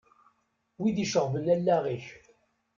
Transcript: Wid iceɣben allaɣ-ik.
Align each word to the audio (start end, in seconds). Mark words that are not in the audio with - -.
Wid 0.79 0.97
iceɣben 1.03 1.45
allaɣ-ik. 1.53 2.05